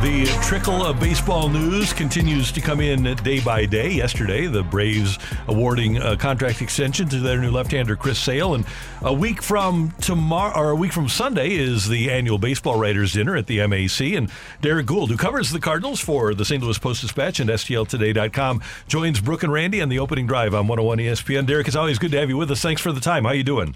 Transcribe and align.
The 0.00 0.26
trickle 0.44 0.86
of 0.86 1.00
baseball 1.00 1.48
news 1.48 1.92
continues 1.92 2.52
to 2.52 2.60
come 2.60 2.80
in 2.80 3.02
day 3.16 3.40
by 3.40 3.66
day. 3.66 3.90
Yesterday, 3.90 4.46
the 4.46 4.62
Braves 4.62 5.18
awarding 5.48 5.96
a 5.96 6.16
contract 6.16 6.62
extension 6.62 7.08
to 7.08 7.18
their 7.18 7.40
new 7.40 7.50
left-hander 7.50 7.96
Chris 7.96 8.20
Sale, 8.20 8.54
and 8.54 8.64
a 9.02 9.12
week 9.12 9.42
from 9.42 9.92
tomorrow, 10.00 10.56
or 10.56 10.70
a 10.70 10.76
week 10.76 10.92
from 10.92 11.08
Sunday, 11.08 11.50
is 11.50 11.88
the 11.88 12.12
annual 12.12 12.38
baseball 12.38 12.78
writers' 12.78 13.12
dinner 13.12 13.34
at 13.34 13.48
the 13.48 13.58
MAC. 13.66 14.00
And 14.16 14.30
Derrick 14.60 14.86
Goold, 14.86 15.08
who 15.08 15.16
covers 15.16 15.50
the 15.50 15.58
Cardinals 15.58 15.98
for 15.98 16.32
the 16.32 16.44
St. 16.44 16.62
Louis 16.62 16.78
Post 16.78 17.00
Dispatch 17.00 17.40
and 17.40 17.50
STLToday.com, 17.50 18.62
joins 18.86 19.20
Brooke 19.20 19.42
and 19.42 19.52
Randy 19.52 19.82
on 19.82 19.88
the 19.88 19.98
opening 19.98 20.28
drive 20.28 20.54
on 20.54 20.68
101 20.68 20.98
ESPN. 20.98 21.44
Derrick, 21.44 21.66
it's 21.66 21.76
always 21.76 21.98
good 21.98 22.12
to 22.12 22.20
have 22.20 22.28
you 22.28 22.36
with 22.36 22.52
us. 22.52 22.62
Thanks 22.62 22.80
for 22.80 22.92
the 22.92 23.00
time. 23.00 23.24
How 23.24 23.30
are 23.30 23.34
you 23.34 23.42
doing? 23.42 23.74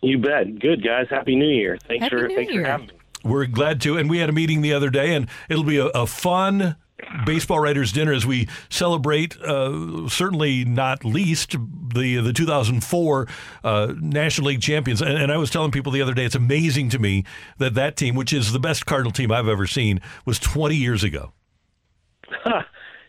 You 0.00 0.18
bet. 0.18 0.60
Good 0.60 0.84
guys. 0.84 1.08
Happy 1.10 1.34
New 1.34 1.48
Year. 1.48 1.76
Thanks 1.88 2.04
Happy 2.04 2.16
for 2.16 2.28
New 2.28 2.36
thanks 2.36 2.52
Year. 2.52 2.62
for 2.62 2.70
having 2.70 2.86
me. 2.86 2.92
We're 3.26 3.46
glad 3.46 3.80
to. 3.82 3.96
And 3.96 4.08
we 4.08 4.18
had 4.18 4.28
a 4.28 4.32
meeting 4.32 4.62
the 4.62 4.72
other 4.72 4.90
day, 4.90 5.14
and 5.14 5.28
it'll 5.48 5.64
be 5.64 5.78
a, 5.78 5.86
a 5.86 6.06
fun 6.06 6.76
baseball 7.24 7.60
writers 7.60 7.92
dinner 7.92 8.12
as 8.12 8.24
we 8.24 8.48
celebrate, 8.70 9.36
uh, 9.42 10.08
certainly 10.08 10.64
not 10.64 11.04
least, 11.04 11.56
the 11.94 12.16
the 12.16 12.32
2004 12.32 13.28
uh, 13.64 13.94
National 14.00 14.48
League 14.48 14.62
champions. 14.62 15.02
And, 15.02 15.18
and 15.18 15.32
I 15.32 15.36
was 15.36 15.50
telling 15.50 15.70
people 15.70 15.92
the 15.92 16.02
other 16.02 16.14
day, 16.14 16.24
it's 16.24 16.34
amazing 16.34 16.88
to 16.90 16.98
me 16.98 17.24
that 17.58 17.74
that 17.74 17.96
team, 17.96 18.14
which 18.14 18.32
is 18.32 18.52
the 18.52 18.60
best 18.60 18.86
Cardinal 18.86 19.12
team 19.12 19.30
I've 19.30 19.48
ever 19.48 19.66
seen, 19.66 20.00
was 20.24 20.38
20 20.38 20.74
years 20.74 21.04
ago. 21.04 21.32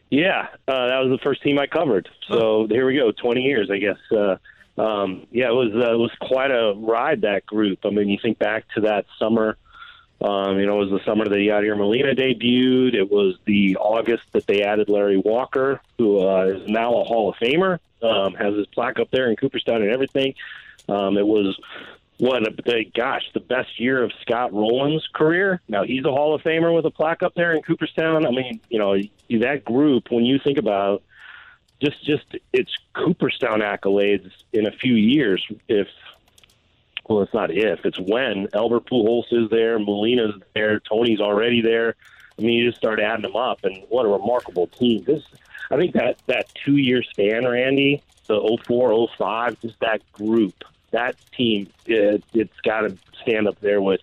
Yeah, 0.09 0.47
uh, 0.67 0.87
that 0.87 0.99
was 0.99 1.09
the 1.09 1.23
first 1.23 1.43
team 1.43 1.59
I 1.59 1.67
covered. 1.67 2.07
So 2.29 2.67
here 2.69 2.85
we 2.85 2.95
go, 2.95 3.11
20 3.11 3.41
years, 3.41 3.69
I 3.69 3.77
guess. 3.77 3.97
Uh, 4.11 4.81
um, 4.81 5.27
yeah, 5.31 5.47
it 5.49 5.53
was 5.53 5.71
uh, 5.73 5.93
it 5.93 5.97
was 5.97 6.11
quite 6.21 6.52
a 6.52 6.73
ride 6.77 7.21
that 7.21 7.45
group. 7.45 7.79
I 7.83 7.89
mean, 7.89 8.07
you 8.07 8.17
think 8.21 8.39
back 8.39 8.65
to 8.75 8.81
that 8.81 9.05
summer. 9.19 9.57
Um, 10.19 10.59
you 10.59 10.65
know, 10.65 10.81
it 10.81 10.89
was 10.89 10.99
the 10.99 11.05
summer 11.05 11.25
that 11.25 11.35
Yadier 11.35 11.77
Molina 11.77 12.15
debuted. 12.15 12.95
It 12.95 13.11
was 13.11 13.35
the 13.45 13.77
August 13.77 14.23
that 14.31 14.47
they 14.47 14.63
added 14.63 14.89
Larry 14.89 15.17
Walker, 15.17 15.79
who 15.97 16.27
uh, 16.27 16.45
is 16.45 16.67
now 16.67 16.95
a 16.95 17.03
Hall 17.03 17.29
of 17.29 17.35
Famer, 17.35 17.79
um, 18.01 18.33
has 18.33 18.55
his 18.55 18.65
plaque 18.67 18.99
up 18.99 19.11
there 19.11 19.29
in 19.29 19.35
Cooperstown 19.35 19.83
and 19.83 19.91
everything. 19.91 20.33
Um, 20.89 21.17
it 21.17 21.27
was 21.27 21.59
what 22.17 22.43
the 22.65 22.85
gosh, 22.95 23.29
the 23.33 23.39
best 23.39 23.79
year 23.79 24.03
of 24.03 24.11
Scott 24.21 24.51
Rolen's 24.51 25.07
career. 25.13 25.61
Now 25.67 25.83
he's 25.83 26.03
a 26.03 26.11
Hall 26.11 26.33
of 26.33 26.41
Famer 26.41 26.73
with 26.75 26.85
a 26.85 26.91
plaque 26.91 27.21
up 27.21 27.35
there 27.35 27.53
in 27.53 27.61
Cooperstown. 27.61 28.25
I 28.25 28.31
mean, 28.31 28.59
you 28.69 28.79
know, 28.79 28.97
that 29.39 29.63
group 29.63 30.09
when 30.09 30.25
you 30.25 30.39
think 30.39 30.57
about 30.57 31.03
just 31.79 32.03
just 32.03 32.25
its 32.53 32.71
Cooperstown 32.93 33.59
accolades 33.59 34.31
in 34.52 34.65
a 34.65 34.71
few 34.71 34.95
years, 34.95 35.45
if 35.67 35.87
well, 37.07 37.21
it's 37.21 37.33
not 37.33 37.51
if, 37.51 37.85
it's 37.85 37.99
when 37.99 38.47
Albert 38.53 38.85
Pujols 38.85 39.31
is 39.31 39.49
there, 39.49 39.79
Molina's 39.79 40.35
there, 40.53 40.79
Tony's 40.79 41.19
already 41.19 41.61
there. 41.61 41.95
I 42.37 42.41
mean, 42.41 42.53
you 42.53 42.69
just 42.69 42.77
start 42.77 42.99
adding 42.99 43.23
them 43.23 43.35
up, 43.35 43.63
and 43.63 43.83
what 43.89 44.05
a 44.05 44.09
remarkable 44.09 44.67
team. 44.67 45.03
This, 45.03 45.23
I 45.71 45.77
think 45.77 45.93
that 45.93 46.17
that 46.27 46.51
two 46.53 46.77
year 46.77 47.01
span, 47.03 47.47
Randy, 47.47 48.03
the 48.27 48.59
04, 48.65 49.07
05, 49.17 49.59
just 49.61 49.79
that 49.79 50.01
group, 50.11 50.63
that 50.91 51.15
team, 51.35 51.69
it, 51.85 52.23
it's 52.33 52.59
got 52.61 52.81
to 52.81 52.97
stand 53.21 53.47
up 53.47 53.59
there 53.61 53.81
with 53.81 54.01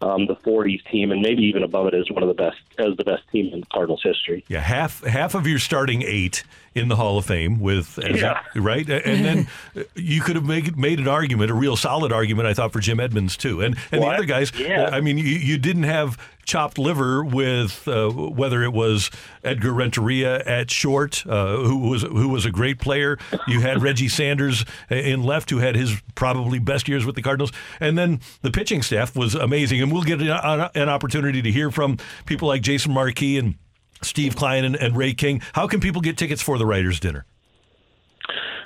um, 0.00 0.26
the 0.26 0.36
40s 0.36 0.84
team, 0.90 1.10
and 1.10 1.20
maybe 1.22 1.42
even 1.44 1.62
above 1.62 1.86
it 1.86 1.94
as 1.94 2.10
one 2.10 2.22
of 2.22 2.28
the 2.28 2.34
best, 2.34 2.58
as 2.78 2.96
the 2.96 3.04
best 3.04 3.22
team 3.30 3.52
in 3.52 3.64
Cardinals 3.64 4.02
history. 4.02 4.44
Yeah, 4.48 4.60
half 4.60 5.02
half 5.04 5.34
of 5.34 5.46
your 5.46 5.58
starting 5.58 6.02
eight 6.02 6.44
in 6.76 6.88
the 6.88 6.96
Hall 6.96 7.18
of 7.18 7.24
Fame 7.26 7.58
with 7.58 7.98
Yeah. 8.02 8.40
right, 8.54 8.88
and 8.88 9.24
then 9.24 9.48
you 9.94 10.20
could 10.20 10.36
have 10.36 10.44
made 10.44 10.76
made 10.76 10.98
an 11.00 11.08
argument, 11.08 11.50
a 11.50 11.54
real 11.54 11.76
solid 11.76 12.12
argument, 12.12 12.46
I 12.46 12.54
thought, 12.54 12.72
for 12.72 12.80
Jim 12.80 13.00
Edmonds 13.00 13.36
too, 13.36 13.60
and 13.62 13.76
and 13.90 14.02
the 14.02 14.06
other 14.06 14.24
guys. 14.24 14.52
Yeah. 14.56 14.90
I 14.92 15.00
mean, 15.00 15.18
you, 15.18 15.24
you 15.24 15.58
didn't 15.58 15.84
have 15.84 16.16
chopped 16.44 16.78
liver 16.78 17.24
with 17.24 17.88
uh, 17.88 18.08
whether 18.08 18.62
it 18.62 18.72
was 18.72 19.10
Edgar 19.42 19.72
Renteria 19.72 20.38
at 20.44 20.70
short, 20.70 21.24
uh, 21.26 21.56
who 21.56 21.78
was 21.88 22.02
who 22.02 22.28
was 22.28 22.44
a 22.46 22.50
great 22.50 22.78
player. 22.78 23.18
You 23.48 23.60
had 23.62 23.82
Reggie 23.82 24.08
Sanders 24.08 24.64
in 24.90 25.22
left, 25.24 25.50
who 25.50 25.58
had 25.58 25.74
his 25.74 26.00
probably 26.14 26.58
best 26.60 26.88
years 26.88 27.04
with 27.04 27.16
the 27.16 27.22
Cardinals, 27.22 27.52
and 27.80 27.96
then 27.98 28.20
the 28.42 28.50
pitching 28.50 28.82
staff 28.82 29.16
was 29.16 29.34
amazing. 29.34 29.82
And 29.82 29.90
we'll 29.92 30.02
get 30.02 30.20
an, 30.20 30.28
an 30.74 30.88
opportunity 30.88 31.42
to 31.42 31.50
hear 31.50 31.70
from 31.70 31.96
people 32.26 32.48
like 32.48 32.62
Jason 32.62 32.92
Marquis 32.92 33.38
and. 33.38 33.56
Steve 34.02 34.36
Kline 34.36 34.64
and, 34.64 34.76
and 34.76 34.96
Ray 34.96 35.14
King. 35.14 35.42
How 35.52 35.66
can 35.66 35.80
people 35.80 36.00
get 36.00 36.16
tickets 36.16 36.42
for 36.42 36.58
the 36.58 36.66
writers' 36.66 37.00
dinner? 37.00 37.24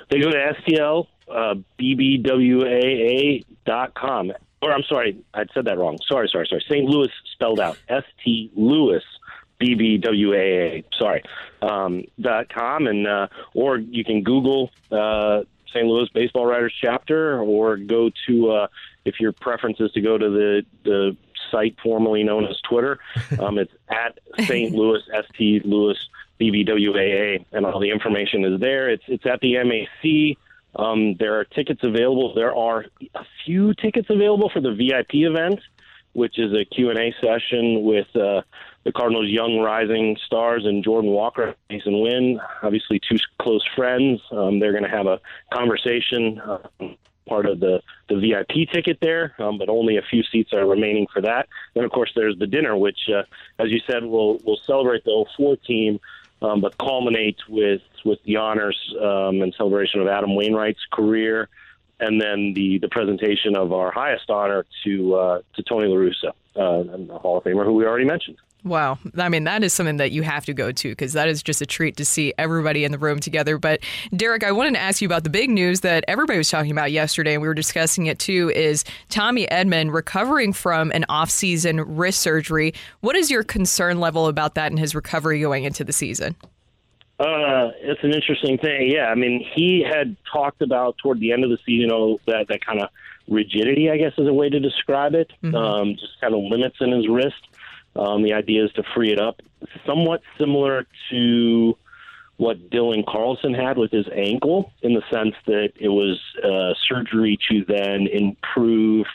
They 0.09 0.19
go 0.19 0.29
to 0.29 0.53
STL, 0.67 1.07
uh. 1.29 1.55
Or 4.63 4.71
I'm 4.71 4.83
sorry, 4.83 5.17
I 5.33 5.45
said 5.53 5.65
that 5.65 5.77
wrong. 5.77 5.97
Sorry, 6.07 6.29
sorry, 6.31 6.45
sorry. 6.47 6.63
St. 6.69 6.85
Louis 6.85 7.09
spelled 7.33 7.59
out. 7.59 7.77
S 7.89 8.03
T 8.23 8.51
Louis 8.55 9.01
BBWAA. 9.59 10.83
Sorry. 10.99 11.23
Um, 11.61 12.03
dot 12.19 12.49
com 12.53 12.87
and 12.87 13.07
uh, 13.07 13.27
or 13.53 13.77
you 13.77 14.03
can 14.03 14.23
Google 14.23 14.71
uh, 14.91 15.41
St. 15.69 15.85
Louis 15.85 16.09
Baseball 16.13 16.45
Writers 16.45 16.73
chapter 16.79 17.39
or 17.39 17.77
go 17.77 18.11
to 18.27 18.51
uh, 18.51 18.67
if 19.05 19.19
your 19.19 19.31
preference 19.31 19.79
is 19.79 19.91
to 19.93 20.01
go 20.01 20.17
to 20.17 20.29
the 20.29 20.63
the 20.83 21.17
site 21.51 21.75
formerly 21.83 22.23
known 22.23 22.45
as 22.45 22.59
Twitter. 22.61 22.99
Um, 23.39 23.57
it's 23.57 23.73
at 23.89 24.19
St. 24.45 24.73
Louis 24.73 25.01
St. 25.35 25.65
Louis 25.65 25.97
BBWAA, 26.39 27.45
and 27.51 27.65
all 27.65 27.79
the 27.79 27.91
information 27.91 28.43
is 28.45 28.59
there. 28.59 28.89
It's 28.89 29.03
it's 29.07 29.25
at 29.25 29.39
the 29.41 29.55
MAC. 29.63 30.37
Um, 30.75 31.15
there 31.19 31.39
are 31.39 31.43
tickets 31.43 31.81
available. 31.83 32.33
There 32.33 32.55
are 32.55 32.85
a 33.15 33.25
few 33.45 33.73
tickets 33.73 34.09
available 34.09 34.49
for 34.49 34.61
the 34.61 34.73
VIP 34.73 35.15
event, 35.15 35.59
which 36.13 36.39
is 36.39 36.53
a 36.53 36.65
Q&A 36.65 37.13
session 37.21 37.83
with 37.83 38.07
uh, 38.15 38.41
the 38.83 38.91
Cardinals' 38.91 39.29
young 39.29 39.59
rising 39.59 40.17
stars 40.25 40.65
and 40.65 40.83
Jordan 40.83 41.11
Walker, 41.11 41.55
Masyn 41.69 42.01
Winn, 42.01 42.39
obviously 42.63 42.99
two 42.99 43.17
close 43.39 43.65
friends. 43.75 44.21
Um, 44.31 44.59
they're 44.59 44.71
going 44.71 44.83
to 44.83 44.89
have 44.89 45.07
a 45.07 45.19
conversation. 45.53 46.41
Um, 46.41 46.97
part 47.31 47.45
of 47.45 47.61
the, 47.61 47.81
the 48.09 48.19
VIP 48.19 48.69
ticket 48.69 48.97
there, 48.99 49.33
um, 49.39 49.57
but 49.57 49.69
only 49.69 49.95
a 49.95 50.01
few 50.01 50.21
seats 50.31 50.51
are 50.51 50.65
remaining 50.65 51.07
for 51.13 51.21
that. 51.21 51.47
Then, 51.73 51.85
of 51.85 51.91
course, 51.91 52.11
there's 52.13 52.37
the 52.37 52.45
dinner, 52.45 52.75
which, 52.75 52.99
uh, 53.07 53.23
as 53.57 53.71
you 53.71 53.79
said, 53.87 54.03
will 54.03 54.37
will 54.39 54.59
celebrate 54.67 55.05
the 55.05 55.25
04 55.37 55.55
team, 55.55 55.99
um, 56.41 56.59
but 56.59 56.77
culminate 56.77 57.39
with 57.47 57.81
with 58.03 58.19
the 58.23 58.35
honors 58.35 58.77
um, 58.99 59.41
and 59.41 59.53
celebration 59.55 60.01
of 60.01 60.07
Adam 60.07 60.35
Wainwright's 60.35 60.85
career, 60.91 61.47
and 62.01 62.19
then 62.19 62.53
the 62.53 62.79
the 62.79 62.89
presentation 62.89 63.55
of 63.55 63.71
our 63.71 63.91
highest 63.91 64.29
honor 64.29 64.65
to 64.83 65.15
uh, 65.15 65.41
to 65.55 65.63
Tony 65.63 65.87
La 65.87 65.95
Russa, 65.95 66.31
uh, 66.57 66.83
the 67.13 67.17
Hall 67.17 67.37
of 67.37 67.45
Famer 67.45 67.63
who 67.63 67.75
we 67.75 67.85
already 67.85 68.05
mentioned. 68.05 68.37
Wow. 68.63 68.99
I 69.17 69.27
mean, 69.27 69.45
that 69.45 69.63
is 69.63 69.73
something 69.73 69.97
that 69.97 70.11
you 70.11 70.21
have 70.21 70.45
to 70.45 70.53
go 70.53 70.71
to 70.71 70.89
because 70.89 71.13
that 71.13 71.27
is 71.27 71.41
just 71.41 71.61
a 71.61 71.65
treat 71.65 71.97
to 71.97 72.05
see 72.05 72.31
everybody 72.37 72.83
in 72.83 72.91
the 72.91 72.99
room 72.99 73.19
together. 73.19 73.57
But 73.57 73.79
Derrick, 74.15 74.43
I 74.43 74.51
wanted 74.51 74.75
to 74.75 74.79
ask 74.79 75.01
you 75.01 75.07
about 75.07 75.23
the 75.23 75.31
big 75.31 75.49
news 75.49 75.79
that 75.79 76.05
everybody 76.07 76.37
was 76.37 76.49
talking 76.49 76.69
about 76.71 76.91
yesterday, 76.91 77.33
and 77.33 77.41
we 77.41 77.47
were 77.47 77.55
discussing 77.55 78.05
it 78.05 78.19
too, 78.19 78.51
is 78.55 78.83
Tommy 79.09 79.47
Edman 79.47 79.91
recovering 79.91 80.53
from 80.53 80.91
an 80.91 81.05
off-season 81.09 81.81
wrist 81.81 82.19
surgery. 82.19 82.75
What 82.99 83.15
is 83.15 83.31
your 83.31 83.43
concern 83.43 83.99
level 83.99 84.27
about 84.27 84.53
that 84.53 84.71
and 84.71 84.77
his 84.77 84.93
recovery 84.93 85.39
going 85.39 85.63
into 85.63 85.83
the 85.83 85.93
season? 85.93 86.35
Uh, 87.19 87.71
it's 87.81 88.03
an 88.03 88.13
interesting 88.13 88.59
thing. 88.59 88.91
Yeah, 88.91 89.07
I 89.07 89.15
mean, 89.15 89.43
he 89.55 89.83
had 89.87 90.17
talked 90.31 90.61
about 90.61 90.97
toward 90.99 91.19
the 91.19 91.31
end 91.31 91.43
of 91.43 91.49
the 91.49 91.57
season, 91.65 91.81
you 91.81 91.87
know, 91.87 92.19
that 92.27 92.47
that 92.49 92.65
kind 92.65 92.79
of 92.79 92.89
rigidity, 93.27 93.89
I 93.89 93.97
guess, 93.97 94.13
is 94.17 94.27
a 94.27 94.33
way 94.33 94.49
to 94.49 94.59
describe 94.59 95.13
it. 95.13 95.31
Um, 95.43 95.95
just 95.95 96.19
kind 96.19 96.33
of 96.33 96.41
limits 96.43 96.77
in 96.79 96.91
his 96.91 97.07
wrist. 97.07 97.35
Um, 97.95 98.23
the 98.23 98.33
idea 98.33 98.65
is 98.65 98.71
to 98.73 98.83
free 98.95 99.11
it 99.11 99.19
up, 99.19 99.41
somewhat 99.85 100.21
similar 100.39 100.85
to 101.09 101.77
what 102.37 102.69
Dylan 102.69 103.05
Carlson 103.05 103.53
had 103.53 103.77
with 103.77 103.91
his 103.91 104.07
ankle, 104.15 104.71
in 104.81 104.93
the 104.93 105.03
sense 105.11 105.35
that 105.45 105.73
it 105.79 105.89
was 105.89 106.19
uh, 106.43 106.73
surgery 106.87 107.37
to 107.49 107.65
then 107.65 108.07
improve 108.07 109.05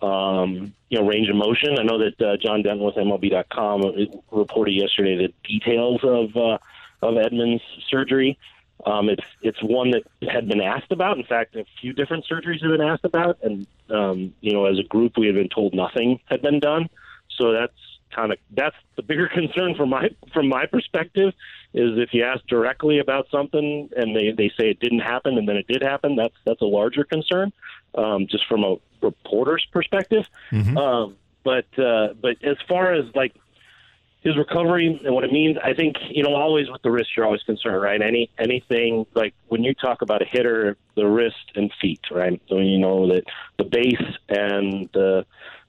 um, 0.00 0.74
you 0.88 0.98
know, 0.98 1.06
range 1.06 1.28
of 1.28 1.36
motion. 1.36 1.78
I 1.78 1.84
know 1.84 1.98
that 1.98 2.20
uh, 2.20 2.36
John 2.36 2.62
Denton 2.62 2.84
with 2.84 2.96
MLB.com 2.96 3.82
reported 4.30 4.72
yesterday 4.72 5.16
the 5.16 5.32
details 5.48 6.00
of 6.02 6.36
uh, 6.36 6.58
of 7.02 7.14
Edman's 7.14 7.62
surgery. 7.88 8.38
Um, 8.84 9.08
it's 9.08 9.24
it's 9.42 9.62
one 9.62 9.92
that 9.92 10.02
had 10.28 10.48
been 10.48 10.60
asked 10.60 10.90
about. 10.90 11.18
In 11.18 11.24
fact, 11.24 11.54
a 11.54 11.64
few 11.80 11.92
different 11.92 12.24
surgeries 12.30 12.62
have 12.62 12.72
been 12.72 12.86
asked 12.86 13.04
about, 13.04 13.38
and 13.42 13.66
um, 13.90 14.34
you 14.40 14.52
know, 14.52 14.66
as 14.66 14.78
a 14.78 14.82
group, 14.82 15.16
we 15.16 15.26
had 15.26 15.36
been 15.36 15.48
told 15.48 15.72
nothing 15.72 16.18
had 16.26 16.42
been 16.42 16.58
done. 16.58 16.88
So 17.38 17.52
that's 17.52 17.72
kind 18.14 18.32
of 18.32 18.38
that's 18.50 18.76
the 18.96 19.02
bigger 19.02 19.28
concern 19.34 19.74
from 19.74 19.90
my 19.90 20.10
from 20.32 20.48
my 20.48 20.66
perspective 20.66 21.32
is 21.74 21.98
if 21.98 22.12
you 22.12 22.24
ask 22.24 22.46
directly 22.46 22.98
about 22.98 23.26
something 23.30 23.88
and 23.96 24.14
they 24.14 24.32
they 24.32 24.48
say 24.58 24.70
it 24.70 24.80
didn't 24.80 25.00
happen 25.00 25.38
and 25.38 25.48
then 25.48 25.56
it 25.56 25.66
did 25.66 25.82
happen. 25.82 26.16
That's 26.16 26.34
that's 26.44 26.60
a 26.60 26.66
larger 26.66 27.04
concern, 27.04 27.52
um, 27.94 28.26
just 28.28 28.46
from 28.46 28.64
a 28.64 28.76
reporter's 29.00 29.66
perspective. 29.72 30.26
Mm-hmm. 30.50 30.76
Um, 30.76 31.16
but 31.44 31.66
uh, 31.78 32.14
but 32.20 32.36
as 32.44 32.56
far 32.68 32.92
as 32.92 33.06
like 33.14 33.34
his 34.22 34.36
recovery 34.36 35.00
and 35.04 35.14
what 35.14 35.24
it 35.24 35.32
means, 35.32 35.56
I 35.62 35.74
think 35.74 35.96
you 36.10 36.22
know 36.22 36.34
always 36.34 36.70
with 36.70 36.82
the 36.82 36.90
wrist 36.90 37.10
you're 37.16 37.26
always 37.26 37.42
concerned, 37.42 37.82
right? 37.82 38.00
Any 38.00 38.30
anything 38.38 39.06
like 39.14 39.34
when 39.48 39.64
you 39.64 39.74
talk 39.74 40.02
about 40.02 40.22
a 40.22 40.24
hitter, 40.24 40.76
the 40.94 41.06
wrist 41.06 41.52
and 41.56 41.72
feet, 41.80 42.02
right? 42.10 42.40
So 42.48 42.58
you 42.58 42.78
know 42.78 43.08
that 43.08 43.24
the 43.58 43.64
base 43.64 44.16
and 44.28 44.88
the 44.92 45.26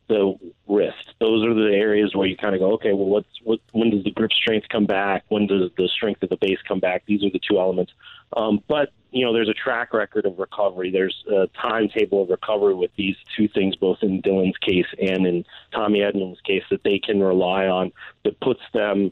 the 0.08 0.36
wrist. 0.68 1.14
Those 1.20 1.46
are 1.46 1.54
the 1.54 1.72
areas 1.74 2.16
where 2.16 2.28
you 2.28 2.38
kind 2.38 2.56
of 2.56 2.62
go, 2.62 2.74
okay, 2.74 2.94
well, 2.94 3.08
what's 3.08 3.30
what? 3.44 3.60
When 3.72 3.90
does 3.90 4.04
the 4.04 4.12
grip 4.12 4.32
strength 4.32 4.68
come 4.70 4.86
back? 4.86 5.24
When 5.30 5.48
does 5.48 5.72
the 5.78 5.88
strength 5.88 6.24
of 6.24 6.30
the 6.30 6.38
base 6.38 6.60
come 6.68 6.80
back? 6.80 7.04
These 7.06 7.24
are 7.24 7.30
the 7.32 7.40
two 7.40 7.60
elements. 7.60 7.92
Um, 8.36 8.64
but 8.68 8.92
you 9.12 9.24
know, 9.24 9.34
there's 9.34 9.50
a 9.50 9.54
track 9.54 9.94
record 9.94 10.26
of 10.26 10.40
recovery. 10.40 10.92
There's 10.92 11.24
a 11.32 11.48
timetable 11.62 12.24
of 12.24 12.30
recovery 12.30 12.74
with 12.74 12.92
these 12.98 13.16
two 13.38 13.48
things, 13.48 13.76
both 13.76 14.00
in 14.02 14.22
Dylan's 14.22 14.58
case 14.58 14.88
and 15.00 15.28
in 15.28 15.46
Tommy 15.72 16.00
Edman's 16.00 16.42
case, 16.42 16.64
that 16.72 16.84
they 16.84 17.00
can 17.00 17.22
rely 17.22 17.68
on. 17.68 17.92
That 18.24 18.40
puts 18.40 18.62
them, 18.74 19.12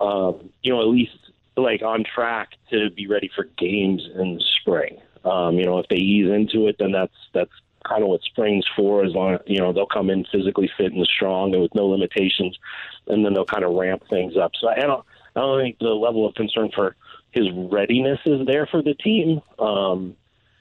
um, 0.00 0.50
you 0.62 0.72
know, 0.72 0.80
at 0.80 0.88
least 0.88 1.16
like 1.56 1.82
on 1.82 2.04
track 2.04 2.50
to 2.70 2.90
be 2.90 3.06
ready 3.06 3.30
for 3.34 3.44
games 3.58 4.08
in 4.14 4.36
the 4.36 4.44
spring. 4.60 4.98
Um, 5.24 5.56
you 5.56 5.66
know, 5.66 5.78
if 5.78 5.88
they 5.88 5.96
ease 5.96 6.30
into 6.30 6.68
it, 6.68 6.76
then 6.78 6.92
that's 6.92 7.14
that's 7.34 7.52
kind 7.88 8.02
of 8.02 8.08
what 8.08 8.22
spring's 8.22 8.66
for. 8.76 9.04
As 9.04 9.14
long 9.14 9.34
as 9.34 9.40
you 9.46 9.58
know 9.58 9.72
they'll 9.72 9.86
come 9.86 10.10
in 10.10 10.24
physically 10.32 10.70
fit 10.76 10.92
and 10.92 11.06
strong 11.06 11.52
and 11.52 11.62
with 11.62 11.74
no 11.74 11.86
limitations, 11.86 12.58
and 13.06 13.24
then 13.24 13.34
they'll 13.34 13.44
kind 13.44 13.64
of 13.64 13.74
ramp 13.74 14.02
things 14.08 14.36
up. 14.36 14.52
So 14.60 14.68
I 14.68 14.80
don't 14.80 15.04
I 15.36 15.40
don't 15.40 15.60
think 15.60 15.78
the 15.78 15.88
level 15.88 16.26
of 16.26 16.34
concern 16.34 16.70
for 16.74 16.96
his 17.32 17.46
readiness 17.54 18.18
is 18.26 18.46
there 18.46 18.66
for 18.66 18.82
the 18.82 18.94
team. 18.94 19.40
Um, 19.58 20.16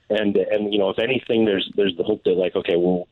and 0.10 0.36
and 0.36 0.74
you 0.74 0.80
know 0.80 0.90
if 0.90 1.00
anything, 1.00 1.46
there's 1.46 1.72
there's 1.76 1.96
the 1.98 2.04
hope 2.04 2.24
that 2.24 2.32
like 2.32 2.56
okay, 2.56 2.76
well 2.76 3.08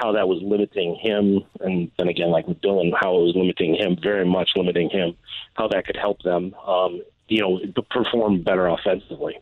how 0.00 0.12
that 0.12 0.28
was 0.28 0.40
limiting 0.42 0.96
him, 1.00 1.44
and 1.60 1.90
then 1.98 2.08
again 2.08 2.30
like 2.30 2.46
with 2.46 2.60
Dylan, 2.60 2.92
how 2.98 3.16
it 3.18 3.22
was 3.24 3.34
limiting 3.36 3.74
him, 3.74 3.96
very 4.00 4.24
much 4.24 4.50
limiting 4.54 4.90
him, 4.90 5.16
how 5.54 5.68
that 5.68 5.86
could 5.86 5.96
help 5.96 6.22
them, 6.22 6.54
um, 6.66 7.02
you 7.28 7.40
know, 7.40 7.60
perform 7.90 8.42
better 8.42 8.68
offensively. 8.68 9.38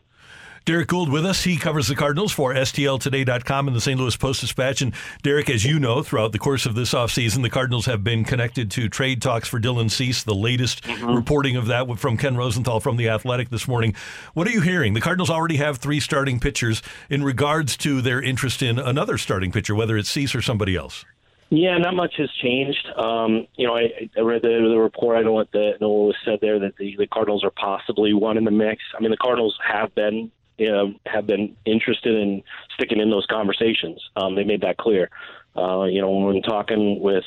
Derrick 0.64 0.88
Goold 0.88 1.11
with 1.11 1.26
us. 1.26 1.44
He 1.44 1.58
covers 1.58 1.88
the 1.88 1.94
Cardinals 1.94 2.32
for 2.32 2.55
STLtoday.com 2.55 3.69
and 3.69 3.76
the 3.76 3.82
St. 3.82 4.00
Louis 4.00 4.16
Post 4.16 4.40
Dispatch. 4.40 4.81
And 4.81 4.94
Derrick, 5.22 5.50
as 5.50 5.62
you 5.62 5.78
know, 5.78 6.02
throughout 6.02 6.32
the 6.32 6.38
course 6.38 6.64
of 6.64 6.75
this 6.75 6.94
offseason, 6.94 7.43
the 7.43 7.50
Cardinals 7.50 7.84
have 7.84 8.02
been 8.02 8.25
connected 8.25 8.70
to 8.72 8.88
trade 8.88 9.20
talks 9.20 9.46
for 9.46 9.61
Dylan 9.61 9.90
Cease. 9.90 10.22
The 10.22 10.34
latest 10.34 10.82
mm-hmm. 10.84 11.14
reporting 11.14 11.56
of 11.56 11.66
that 11.66 11.99
from 11.99 12.16
Ken 12.16 12.34
Rosenthal 12.34 12.81
from 12.81 12.96
The 12.96 13.11
Athletic 13.11 13.50
this 13.50 13.69
morning. 13.69 13.94
What 14.32 14.49
are 14.49 14.52
you 14.52 14.62
hearing? 14.62 14.94
The 14.94 15.02
Cardinals 15.02 15.28
already 15.28 15.56
have 15.56 15.76
three 15.76 16.00
starting 16.00 16.40
pitchers 16.40 16.81
in 17.10 17.22
regards 17.22 17.76
to 17.78 18.00
their 18.00 18.22
interest 18.22 18.62
in 18.62 18.78
another 18.78 19.19
starting 19.19 19.52
pitcher, 19.52 19.75
whether 19.75 19.99
it's 19.99 20.08
Cease 20.08 20.34
or 20.34 20.40
somebody 20.40 20.76
else. 20.76 21.05
Yeah, 21.50 21.76
not 21.76 21.94
much 21.94 22.14
has 22.17 22.31
changed. 22.43 22.88
Um, 22.96 23.46
you 23.55 23.67
know, 23.67 23.76
I, 23.76 24.08
I 24.17 24.20
read 24.20 24.40
the, 24.40 24.49
the 24.49 24.78
report. 24.78 25.19
I 25.19 25.22
know 25.22 25.32
what 25.32 25.52
the 25.52 25.72
know 25.78 25.90
what 25.90 26.06
was 26.06 26.17
said 26.25 26.38
there 26.40 26.58
that 26.58 26.78
the, 26.78 26.96
the 26.99 27.06
Cardinals 27.06 27.44
are 27.44 27.50
possibly 27.50 28.14
one 28.14 28.38
in 28.38 28.44
the 28.44 28.50
mix. 28.50 28.82
I 28.96 29.02
mean, 29.02 29.10
the 29.10 29.19
Cardinals 29.19 29.56
have 29.62 29.94
been 29.94 30.32
you 30.59 30.95
have 31.06 31.27
been 31.27 31.56
interested 31.65 32.15
in 32.15 32.43
sticking 32.75 33.01
in 33.01 33.11
those 33.11 33.27
conversations. 33.27 34.01
Um, 34.17 34.35
they 34.35 34.45
made 34.45 34.61
that 34.62 34.77
clear. 34.77 35.11
Uh, 35.56 35.85
you 35.85 36.01
know, 36.01 36.11
when 36.11 36.43
talking 36.43 37.01
with 37.01 37.25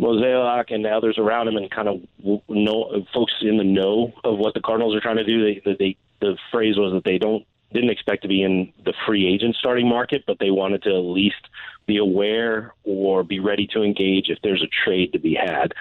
Mozeliak 0.00 0.72
and 0.72 0.86
others 0.86 1.18
around 1.18 1.48
him, 1.48 1.56
and 1.56 1.70
kind 1.70 1.88
of 1.88 2.02
know 2.48 3.04
folks 3.12 3.32
in 3.42 3.58
the 3.58 3.64
know 3.64 4.12
of 4.24 4.38
what 4.38 4.54
the 4.54 4.60
Cardinals 4.60 4.94
are 4.94 5.00
trying 5.00 5.16
to 5.16 5.24
do, 5.24 5.60
they, 5.64 5.76
they 5.78 5.96
the 6.20 6.36
phrase 6.50 6.76
was 6.76 6.92
that 6.92 7.04
they 7.04 7.18
don't 7.18 7.46
didn't 7.72 7.90
expect 7.90 8.22
to 8.22 8.28
be 8.28 8.42
in 8.42 8.72
the 8.84 8.94
free 9.04 9.26
agent 9.26 9.56
starting 9.56 9.88
market, 9.88 10.24
but 10.26 10.38
they 10.38 10.50
wanted 10.50 10.82
to 10.84 10.90
at 10.90 11.00
least 11.00 11.48
be 11.86 11.98
aware 11.98 12.72
or 12.84 13.24
be 13.24 13.40
ready 13.40 13.66
to 13.66 13.82
engage 13.82 14.30
if 14.30 14.38
there's 14.42 14.62
a 14.62 14.84
trade 14.84 15.12
to 15.12 15.18
be 15.18 15.34
had 15.34 15.74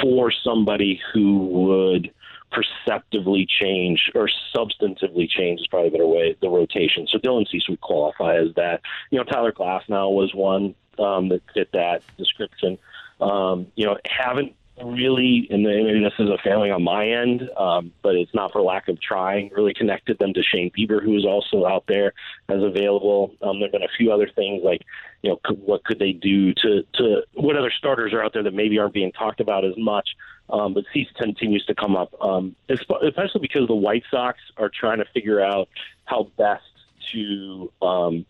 for 0.00 0.32
somebody 0.44 1.00
who 1.12 1.46
would 1.48 2.12
perceptively 2.50 3.46
change 3.46 4.10
or 4.14 4.28
substantively 4.54 5.28
change 5.28 5.60
is 5.60 5.66
probably 5.66 5.88
a 5.88 5.92
better 5.92 6.06
way 6.06 6.36
the 6.40 6.48
rotation. 6.48 7.06
So 7.06 7.18
Dylan 7.18 7.48
Cease 7.48 7.68
would 7.68 7.80
qualify 7.80 8.36
as 8.36 8.54
that. 8.56 8.80
You 9.10 9.18
know, 9.18 9.24
Tyler 9.24 9.52
Glasnow 9.52 10.12
was 10.12 10.34
one 10.34 10.74
um, 10.98 11.28
that 11.28 11.42
fit 11.54 11.70
that 11.72 12.02
description. 12.18 12.78
Um, 13.20 13.66
you 13.76 13.86
know, 13.86 13.98
haven't 14.06 14.54
really, 14.84 15.46
and 15.50 15.62
maybe 15.62 16.00
this 16.00 16.12
is 16.18 16.28
a 16.28 16.38
failing 16.42 16.72
on 16.72 16.82
my 16.82 17.08
end, 17.08 17.48
um, 17.56 17.92
but 18.02 18.14
it's 18.14 18.32
not 18.34 18.52
for 18.52 18.62
lack 18.62 18.88
of 18.88 19.00
trying. 19.00 19.50
Really 19.54 19.74
connected 19.74 20.18
them 20.18 20.32
to 20.34 20.42
Shane 20.42 20.70
Bieber, 20.70 21.02
who 21.02 21.16
is 21.16 21.24
also 21.24 21.66
out 21.66 21.84
there 21.86 22.12
as 22.48 22.62
available. 22.62 23.34
Um, 23.42 23.60
there 23.60 23.68
have 23.68 23.72
been 23.72 23.82
a 23.82 23.96
few 23.96 24.12
other 24.12 24.28
things 24.34 24.62
like, 24.64 24.82
you 25.22 25.30
know, 25.30 25.54
what 25.56 25.84
could 25.84 25.98
they 25.98 26.12
do 26.12 26.54
to 26.54 26.82
to 26.94 27.22
what 27.34 27.56
other 27.56 27.72
starters 27.76 28.12
are 28.12 28.22
out 28.22 28.32
there 28.32 28.42
that 28.42 28.54
maybe 28.54 28.78
aren't 28.78 28.94
being 28.94 29.12
talked 29.12 29.40
about 29.40 29.64
as 29.64 29.74
much. 29.76 30.10
Um, 30.52 30.74
but 30.74 30.84
Cease 30.92 31.08
continues 31.16 31.64
to 31.66 31.74
come 31.74 31.96
up, 31.96 32.12
um, 32.20 32.56
especially 32.68 33.40
because 33.40 33.66
the 33.68 33.74
White 33.74 34.04
Sox 34.10 34.38
are 34.56 34.68
trying 34.68 34.98
to 34.98 35.04
figure 35.12 35.40
out 35.40 35.68
how 36.04 36.30
best 36.36 36.64
to 37.12 37.72
um, 37.82 38.26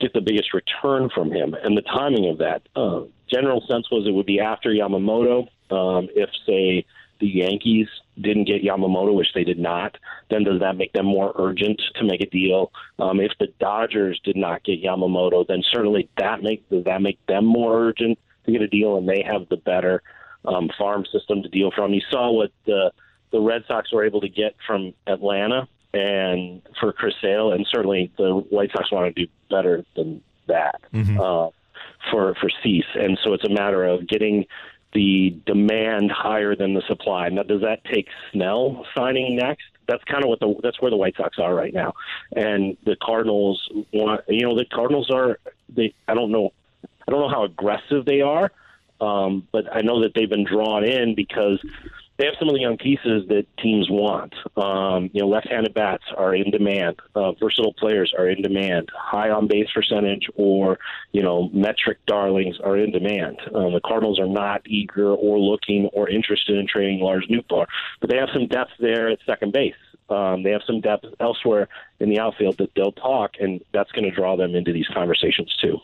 get 0.00 0.12
the 0.12 0.20
biggest 0.20 0.52
return 0.52 1.08
from 1.14 1.30
him 1.30 1.54
and 1.54 1.76
the 1.76 1.82
timing 1.82 2.28
of 2.28 2.38
that. 2.38 2.62
Uh, 2.76 3.02
general 3.28 3.64
sense 3.68 3.90
was 3.90 4.06
it 4.06 4.12
would 4.12 4.26
be 4.26 4.40
after 4.40 4.70
Yamamoto. 4.70 5.48
Um, 5.70 6.08
if, 6.14 6.28
say, 6.46 6.84
the 7.20 7.28
Yankees 7.28 7.88
didn't 8.20 8.44
get 8.44 8.62
Yamamoto, 8.62 9.14
which 9.14 9.32
they 9.32 9.44
did 9.44 9.58
not, 9.58 9.96
then 10.28 10.44
does 10.44 10.60
that 10.60 10.76
make 10.76 10.92
them 10.92 11.06
more 11.06 11.32
urgent 11.36 11.80
to 11.94 12.04
make 12.04 12.20
a 12.20 12.26
deal? 12.26 12.72
Um, 12.98 13.20
if 13.20 13.32
the 13.38 13.46
Dodgers 13.58 14.20
did 14.24 14.36
not 14.36 14.64
get 14.64 14.82
Yamamoto, 14.82 15.46
then 15.46 15.62
certainly 15.72 16.10
that 16.18 16.42
make 16.42 16.68
does 16.68 16.84
that 16.84 17.00
make 17.00 17.24
them 17.26 17.44
more 17.44 17.88
urgent 17.88 18.18
to 18.44 18.52
get 18.52 18.60
a 18.60 18.66
deal, 18.66 18.96
and 18.96 19.08
they 19.08 19.22
have 19.22 19.48
the 19.48 19.56
better 19.56 20.02
um, 20.44 20.70
farm 20.78 21.04
system 21.12 21.42
to 21.42 21.48
deal 21.48 21.70
from. 21.70 21.92
You 21.92 22.02
saw 22.10 22.30
what 22.30 22.52
the 22.66 22.92
the 23.30 23.40
Red 23.40 23.64
Sox 23.66 23.92
were 23.92 24.04
able 24.04 24.20
to 24.20 24.28
get 24.28 24.54
from 24.66 24.92
Atlanta 25.06 25.66
and 25.94 26.62
for 26.80 26.92
Chris 26.92 27.14
Sale, 27.20 27.52
and 27.52 27.66
certainly 27.70 28.12
the 28.18 28.30
White 28.50 28.70
Sox 28.72 28.90
want 28.92 29.14
to 29.14 29.24
do 29.26 29.30
better 29.50 29.84
than 29.96 30.22
that 30.48 30.80
mm-hmm. 30.92 31.18
uh, 31.18 31.48
for 32.10 32.34
for 32.34 32.50
Cease. 32.62 32.84
And 32.94 33.18
so 33.22 33.32
it's 33.34 33.44
a 33.44 33.50
matter 33.50 33.84
of 33.84 34.06
getting 34.06 34.46
the 34.92 35.36
demand 35.46 36.12
higher 36.12 36.54
than 36.54 36.74
the 36.74 36.82
supply. 36.86 37.28
Now, 37.28 37.42
does 37.42 37.62
that 37.62 37.84
take 37.84 38.08
Snell 38.30 38.86
signing 38.94 39.36
next? 39.36 39.64
That's 39.88 40.04
kind 40.04 40.22
of 40.22 40.28
what 40.28 40.40
the 40.40 40.54
that's 40.62 40.80
where 40.80 40.90
the 40.90 40.96
White 40.96 41.16
Sox 41.16 41.38
are 41.38 41.54
right 41.54 41.74
now, 41.74 41.94
and 42.34 42.76
the 42.84 42.96
Cardinals 43.02 43.68
want. 43.92 44.22
You 44.28 44.46
know, 44.46 44.56
the 44.56 44.64
Cardinals 44.64 45.10
are. 45.10 45.38
They 45.68 45.94
I 46.06 46.14
don't 46.14 46.30
know. 46.30 46.52
I 46.84 47.10
don't 47.10 47.20
know 47.20 47.28
how 47.28 47.44
aggressive 47.44 48.04
they 48.04 48.20
are, 48.20 48.52
um, 49.02 49.48
but 49.50 49.64
I 49.74 49.80
know 49.80 50.02
that 50.02 50.12
they've 50.14 50.30
been 50.30 50.44
drawn 50.44 50.84
in 50.84 51.14
because 51.16 51.60
they 52.18 52.26
have 52.26 52.34
some 52.38 52.48
of 52.48 52.54
the 52.54 52.60
young 52.60 52.76
pieces 52.76 53.26
that 53.28 53.46
teams 53.58 53.88
want. 53.90 54.32
Um, 54.56 55.10
you 55.12 55.22
know, 55.22 55.28
left-handed 55.28 55.74
bats 55.74 56.04
are 56.16 56.34
in 56.34 56.52
demand. 56.52 57.00
Uh, 57.16 57.32
versatile 57.32 57.74
players 57.74 58.14
are 58.16 58.28
in 58.28 58.42
demand. 58.42 58.90
High 58.94 59.30
on 59.30 59.48
base 59.48 59.66
percentage 59.74 60.28
or 60.36 60.78
you 61.10 61.22
know 61.22 61.48
metric 61.52 61.98
darlings 62.06 62.60
are 62.62 62.76
in 62.76 62.92
demand. 62.92 63.40
Um, 63.52 63.72
the 63.72 63.80
Cardinals 63.84 64.20
are 64.20 64.28
not 64.28 64.62
eager 64.66 65.12
or 65.12 65.38
looking 65.38 65.86
or 65.92 66.08
interested 66.08 66.56
in 66.56 66.68
trading 66.68 67.00
Lars 67.00 67.26
Nootbaar, 67.28 67.66
but 68.00 68.08
they 68.08 68.18
have 68.18 68.28
some 68.32 68.46
depth 68.46 68.72
there 68.78 69.08
at 69.08 69.18
second 69.26 69.52
base. 69.52 69.74
Um, 70.08 70.44
they 70.44 70.50
have 70.50 70.62
some 70.64 70.80
depth 70.80 71.06
elsewhere 71.18 71.68
in 71.98 72.08
the 72.08 72.20
outfield 72.20 72.58
that 72.58 72.70
they'll 72.76 72.92
talk, 72.92 73.32
and 73.40 73.62
that's 73.72 73.90
going 73.92 74.04
to 74.04 74.10
draw 74.10 74.36
them 74.36 74.54
into 74.54 74.72
these 74.72 74.86
conversations 74.94 75.56
too. 75.60 75.80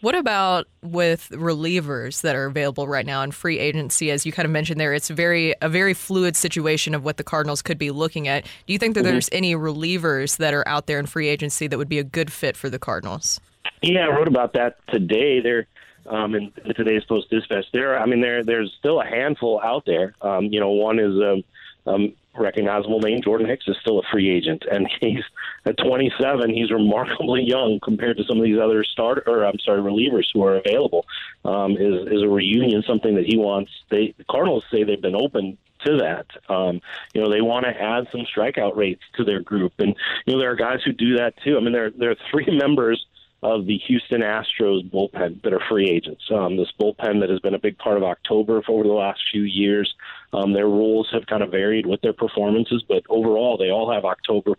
What 0.00 0.14
about 0.14 0.68
with 0.80 1.28
relievers 1.30 2.20
that 2.20 2.36
are 2.36 2.46
available 2.46 2.86
right 2.86 3.04
now 3.04 3.22
in 3.22 3.32
free 3.32 3.58
agency? 3.58 4.12
As 4.12 4.24
you 4.24 4.30
kind 4.30 4.46
of 4.46 4.52
mentioned 4.52 4.78
there, 4.78 4.94
it's 4.94 5.08
very 5.08 5.54
a 5.60 5.68
very 5.68 5.92
fluid 5.92 6.36
situation 6.36 6.94
of 6.94 7.04
what 7.04 7.16
the 7.16 7.24
Cardinals 7.24 7.62
could 7.62 7.78
be 7.78 7.90
looking 7.90 8.28
at. 8.28 8.44
Do 8.66 8.72
you 8.72 8.78
think 8.78 8.94
that 8.94 9.00
mm-hmm. 9.00 9.10
there's 9.10 9.28
any 9.32 9.54
relievers 9.56 10.36
that 10.36 10.54
are 10.54 10.66
out 10.68 10.86
there 10.86 11.00
in 11.00 11.06
free 11.06 11.28
agency 11.28 11.66
that 11.66 11.78
would 11.78 11.88
be 11.88 11.98
a 11.98 12.04
good 12.04 12.32
fit 12.32 12.56
for 12.56 12.70
the 12.70 12.78
Cardinals? 12.78 13.40
Yeah, 13.82 14.06
I 14.06 14.16
wrote 14.16 14.28
about 14.28 14.52
that 14.52 14.76
today. 14.88 15.40
There, 15.40 15.66
um, 16.06 16.36
in, 16.36 16.52
today's 16.76 17.02
Post 17.04 17.30
Dispatch. 17.30 17.66
There, 17.72 17.98
I 17.98 18.06
mean, 18.06 18.20
there 18.20 18.44
there's 18.44 18.72
still 18.78 19.00
a 19.00 19.04
handful 19.04 19.60
out 19.64 19.84
there. 19.84 20.14
Um, 20.22 20.44
you 20.44 20.60
know, 20.60 20.70
one 20.70 21.00
is 21.00 21.14
um, 21.20 21.42
um, 21.88 22.12
recognizable 22.36 23.00
name. 23.00 23.20
Jordan 23.22 23.48
Hicks 23.48 23.66
is 23.66 23.76
still 23.80 23.98
a 23.98 24.02
free 24.12 24.30
agent, 24.30 24.64
and 24.70 24.88
he's 25.00 25.24
at 25.64 25.76
27. 25.78 26.50
He's 26.52 26.70
remarkably 26.70 27.42
young 27.42 27.80
compared 27.82 28.16
to 28.18 28.24
some 28.24 28.38
of 28.38 28.44
these 28.44 28.58
other 28.58 28.84
start 28.84 29.24
or 29.26 29.44
I'm 29.44 29.58
sorry 29.58 29.80
relievers 29.80 30.26
who 30.32 30.44
are 30.44 30.56
available. 30.56 31.04
Um, 31.44 31.72
is 31.72 32.06
is 32.06 32.22
a 32.22 32.28
reunion 32.28 32.82
something 32.86 33.14
that 33.16 33.26
he 33.26 33.36
wants? 33.36 33.70
They 33.90 34.14
the 34.16 34.24
Cardinals 34.24 34.64
say 34.70 34.84
they've 34.84 35.00
been 35.00 35.16
open 35.16 35.58
to 35.86 35.98
that. 35.98 36.26
Um, 36.52 36.80
you 37.14 37.22
know, 37.22 37.30
they 37.30 37.40
want 37.40 37.64
to 37.64 37.70
add 37.70 38.08
some 38.10 38.22
strikeout 38.22 38.76
rates 38.76 39.02
to 39.16 39.24
their 39.24 39.40
group, 39.40 39.72
and 39.78 39.94
you 40.26 40.32
know 40.32 40.38
there 40.38 40.50
are 40.50 40.56
guys 40.56 40.80
who 40.84 40.92
do 40.92 41.16
that 41.16 41.34
too. 41.44 41.56
I 41.56 41.60
mean, 41.60 41.72
there 41.72 41.90
there 41.90 42.10
are 42.10 42.16
three 42.30 42.46
members 42.58 43.04
of 43.42 43.66
the 43.66 43.78
Houston 43.86 44.20
Astros 44.20 44.90
bullpen 44.90 45.42
that 45.42 45.52
are 45.52 45.62
free 45.68 45.88
agents. 45.88 46.22
Um, 46.30 46.56
this 46.56 46.72
bullpen 46.80 47.20
that 47.20 47.30
has 47.30 47.38
been 47.38 47.54
a 47.54 47.58
big 47.58 47.78
part 47.78 47.96
of 47.96 48.02
October 48.02 48.62
for 48.62 48.72
over 48.72 48.82
the 48.82 48.92
last 48.92 49.20
few 49.30 49.42
years. 49.42 49.94
Um, 50.32 50.52
their 50.52 50.66
roles 50.66 51.08
have 51.12 51.26
kind 51.26 51.42
of 51.42 51.50
varied 51.50 51.86
with 51.86 52.00
their 52.02 52.12
performances, 52.12 52.84
but 52.86 53.02
overall, 53.08 53.56
they 53.56 53.70
all 53.70 53.90
have 53.92 54.04
October 54.04 54.52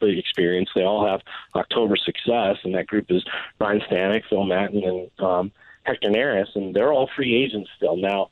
experience. 0.00 0.70
They 0.74 0.84
all 0.84 1.06
have 1.06 1.20
October 1.54 1.96
success, 1.96 2.56
and 2.62 2.74
that 2.74 2.86
group 2.86 3.06
is 3.10 3.24
Ryan 3.58 3.80
Stanek, 3.90 4.22
Phil 4.28 4.44
Maton, 4.44 4.86
and 4.86 5.10
um, 5.18 5.52
Hector 5.82 6.10
Neris, 6.10 6.54
and 6.54 6.74
they're 6.74 6.92
all 6.92 7.10
free 7.16 7.34
agents 7.34 7.70
still. 7.76 7.96
Now, 7.96 8.30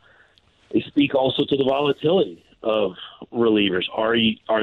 they 0.73 0.83
speak 0.83 1.15
also 1.15 1.45
to 1.45 1.57
the 1.57 1.65
volatility 1.65 2.45
of 2.63 2.93
relievers. 3.33 3.85
Are 3.93 4.15
you, 4.15 4.37
are 4.49 4.63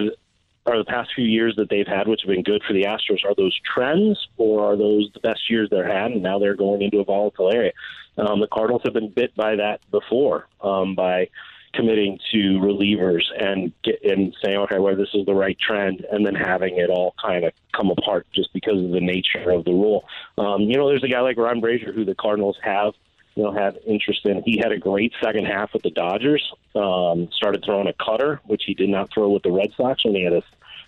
are 0.68 0.78
the 0.78 0.86
past 0.86 1.10
few 1.16 1.26
years 1.26 1.56
that 1.56 1.70
they've 1.70 1.88
had, 1.88 2.08
which 2.08 2.22
have 2.22 2.30
been 2.30 2.44
good 2.44 2.62
for 2.68 2.74
the 2.74 2.84
Astros, 2.84 3.26
are 3.26 3.34
those 3.36 3.60
trends 3.66 4.28
or 4.38 4.72
are 4.72 4.78
those 4.78 5.10
the 5.14 5.20
best 5.20 5.50
years 5.50 5.70
they've 5.72 5.84
had, 5.84 6.12
and 6.12 6.22
now 6.22 6.38
they're 6.38 6.56
going 6.56 6.84
into 6.84 7.00
a 7.00 7.04
volatile 7.04 7.52
area? 7.52 7.72
Um, 8.18 8.40
the 8.40 8.48
Cardinals 8.48 8.84
have 8.86 8.94
been 8.94 9.10
bit 9.10 9.36
by 9.36 9.56
that 9.56 9.80
before 9.90 10.48
um, 10.62 10.94
by 10.94 11.30
committing 11.74 12.20
to 12.32 12.60
relievers 12.60 13.24
and 13.40 13.72
get, 13.84 14.04
and 14.04 14.36
saying, 14.44 14.58
okay, 14.58 14.80
well, 14.80 14.96
this 14.96 15.10
is 15.13 15.25
the 15.25 15.34
right 15.34 15.58
trend, 15.60 16.06
and 16.12 16.25
then 16.25 16.36
having 16.36 16.78
it 16.78 16.90
all 16.90 17.13
kind 17.24 17.46
of 17.46 17.54
come 17.74 17.90
apart 17.90 18.28
just 18.34 18.51
because 18.54 18.84
of 18.84 18.92
the 18.92 19.00
nature 19.00 19.50
of 19.51 19.66
the 19.66 19.72
rule. 19.72 20.06
Um, 20.38 20.62
you 20.62 20.78
know, 20.78 20.88
there's 20.90 21.04
a 21.04 21.08
guy 21.08 21.22
like 21.22 21.38
Ryan 21.38 21.62
Brasier 21.62 21.94
who 21.94 22.06
the 22.06 22.16
Cardinals 22.16 22.58
have 22.63 22.94
you 23.36 23.44
know, 23.44 23.51
had 23.51 23.80
interest 23.86 24.25
in. 24.25 24.44
He 24.44 24.58
had 24.58 24.72
a 24.72 24.78
great 24.78 25.13
second 25.22 25.46
half 25.46 25.74
with 25.74 25.84
the 25.84 25.92
Dodgers. 25.92 26.51
Um, 26.75 27.30
started 27.32 27.63
throwing 27.63 27.88
a 27.88 27.94
cutter, 27.94 28.42
which 28.46 28.63
he 28.66 28.74
did 28.74 28.90
not 28.90 29.12
throw 29.13 29.30
with 29.30 29.44
the 29.44 29.51
Red 29.51 29.72
Sox 29.78 30.04
when 30.04 30.16
he 30.16 30.24
had 30.24 30.34
a, 30.34 30.44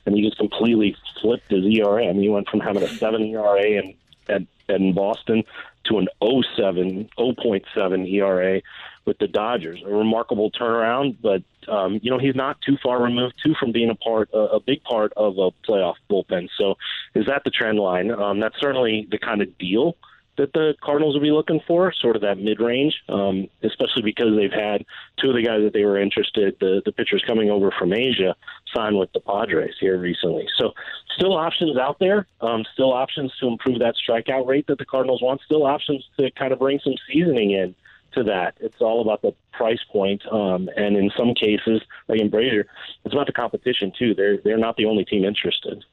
and 0.06 0.16
he 0.16 0.22
just 0.22 0.38
completely 0.38 0.96
flipped 1.22 1.50
his 1.50 1.66
ERA. 1.66 2.06
I 2.06 2.12
mean, 2.12 2.24
he 2.24 2.30
went 2.30 2.50
from 2.50 2.60
having 2.60 2.84
a 2.84 2.90
seven 2.90 3.24
ERA 3.24 3.64
in 3.64 3.96
at, 4.28 4.42
in 4.70 4.94
Boston 4.94 5.44
to 5.86 6.00
an 6.00 6.08
07, 6.22 7.10
0.7 7.18 8.14
ERA 8.14 8.62
with 9.06 9.18
the 9.20 9.28
Dodgers. 9.28 9.82
A 9.86 9.90
remarkable 9.90 10.52
turnaround, 10.52 11.18
but 11.22 11.44
um, 11.72 12.00
you 12.02 12.12
know 12.12 12.20
he's 12.20 12.36
not 12.36 12.58
too 12.62 12.78
far 12.82 13.02
removed 13.02 13.36
too 13.44 13.54
from 13.60 13.72
being 13.72 13.90
a 13.90 13.96
part, 13.96 14.30
a, 14.34 14.38
a 14.38 14.60
big 14.60 14.84
part 14.84 15.14
of 15.16 15.38
a 15.38 15.52
playoff 15.68 15.96
bullpen. 16.10 16.50
So, 16.58 16.76
is 17.16 17.26
that 17.28 17.44
the 17.44 17.52
trend 17.52 17.80
line? 17.80 18.12
Um, 18.12 18.40
that's 18.40 18.60
certainly 18.60 19.08
the 19.10 19.18
kind 19.18 19.42
of 19.42 19.58
deal 19.58 19.98
that 20.38 20.54
the 20.54 20.74
Cardinals 20.82 21.14
will 21.14 21.22
be 21.22 21.32
looking 21.32 21.62
for, 21.68 21.94
sort 21.94 22.16
of 22.16 22.24
that 22.24 22.40
mid 22.40 22.60
range, 22.60 22.96
um, 23.08 23.48
especially 23.62 24.02
because 24.02 24.36
they've 24.36 24.52
had 24.52 24.84
two 25.20 25.30
of 25.30 25.36
the 25.36 25.44
guys 25.44 25.62
that 25.64 25.74
they 25.74 25.86
were 25.86 26.00
interested, 26.00 26.56
the, 26.60 26.82
the 26.86 26.92
pitchers 26.92 27.24
coming 27.28 27.52
over 27.52 27.72
from 27.78 27.94
Asia, 27.94 28.36
sign 28.76 28.98
with 28.98 29.12
the 29.14 29.20
Padres 29.20 29.76
here 29.80 29.98
recently. 30.00 30.48
So, 30.58 30.72
still 31.16 31.38
options 31.38 31.78
out 31.78 32.00
there, 32.00 32.26
um, 32.42 32.64
still 32.74 32.94
options 32.94 33.32
to 33.40 33.48
improve 33.48 33.80
that 33.80 33.96
strikeout 33.96 34.48
rate 34.48 34.66
that 34.68 34.80
the 34.80 34.86
Cardinals 34.86 35.22
want, 35.22 35.42
still 35.46 35.66
options 35.66 36.08
to 36.20 36.32
kind 36.32 36.52
of 36.52 36.60
bring 36.60 36.80
some 36.84 36.96
seasoning 37.12 37.52
in 37.52 37.76
to 38.14 38.24
that. 38.24 38.56
It's 38.60 38.82
all 38.82 39.02
about 39.02 39.22
the 39.22 39.34
price 39.52 39.84
point, 39.92 40.22
um, 40.32 40.70
and 40.76 40.98
in 40.98 41.12
some 41.18 41.34
cases, 41.34 41.82
like 42.08 42.20
in 42.20 42.30
Brasier, 42.30 42.66
it's 43.06 43.14
about 43.14 43.28
the 43.28 43.34
competition 43.34 43.92
too. 43.98 44.14
They're 44.14 44.38
they're 44.38 44.58
not 44.58 44.78
the 44.78 44.86
only 44.86 45.06
team 45.06 45.24
interested. 45.24 45.84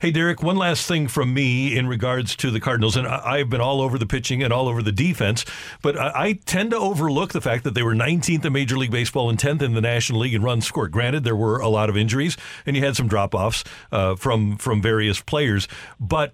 Hey, 0.00 0.12
Derrick, 0.12 0.42
one 0.42 0.56
last 0.56 0.86
thing 0.86 1.08
from 1.08 1.34
me 1.34 1.76
in 1.76 1.88
regards 1.88 2.36
to 2.36 2.50
the 2.50 2.60
Cardinals, 2.60 2.96
and 2.96 3.06
I've 3.06 3.50
been 3.50 3.60
all 3.60 3.80
over 3.80 3.98
the 3.98 4.06
pitching 4.06 4.42
and 4.42 4.52
all 4.52 4.68
over 4.68 4.82
the 4.82 4.92
defense, 4.92 5.44
but 5.82 5.98
I 5.98 6.34
tend 6.44 6.70
to 6.70 6.78
overlook 6.78 7.32
the 7.32 7.40
fact 7.40 7.64
that 7.64 7.74
they 7.74 7.82
were 7.82 7.94
19th 7.94 8.44
in 8.44 8.52
Major 8.52 8.78
League 8.78 8.92
Baseball 8.92 9.28
and 9.28 9.38
10th 9.38 9.62
in 9.62 9.74
the 9.74 9.80
National 9.80 10.20
League 10.20 10.34
in 10.34 10.42
runs 10.42 10.66
scored. 10.66 10.92
Granted, 10.92 11.24
there 11.24 11.34
were 11.34 11.58
a 11.58 11.68
lot 11.68 11.88
of 11.88 11.96
injuries, 11.96 12.36
and 12.64 12.76
you 12.76 12.84
had 12.84 12.94
some 12.94 13.08
drop 13.08 13.34
offs 13.34 13.64
uh, 13.90 14.14
from 14.14 14.56
from 14.56 14.80
various 14.80 15.20
players, 15.20 15.66
but 15.98 16.32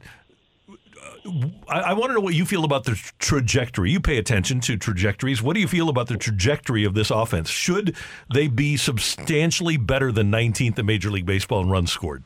I, 1.69 1.81
I 1.81 1.93
want 1.93 2.11
to 2.11 2.15
know 2.15 2.21
what 2.21 2.35
you 2.35 2.45
feel 2.45 2.65
about 2.65 2.85
the 2.85 3.01
trajectory. 3.19 3.91
You 3.91 4.01
pay 4.01 4.19
attention 4.19 4.61
to 4.61 4.77
trajectories. 4.77 5.43
What 5.43 5.55
do 5.55 5.61
you 5.61 5.69
feel 5.69 5.89
about 5.89 6.09
the 6.09 6.17
trajectory 6.17 6.85
of 6.85 6.95
this 6.95 7.11
offense? 7.11 7.49
Should 7.49 7.97
they 8.33 8.49
be 8.49 8.77
substantially 8.77 9.77
better 9.77 10.13
than 10.13 10.31
19th 10.31 10.79
in 10.79 10.87
Major 10.87 11.11
League 11.11 11.27
Baseball 11.27 11.63
in 11.63 11.71
runs 11.71 11.93
scored? 11.93 12.25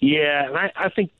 Yeah, 0.00 0.48
and 0.48 0.56
I, 0.56 0.72
I 0.76 0.88
think 0.90 1.10